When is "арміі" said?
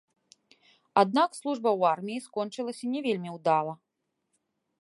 1.97-2.25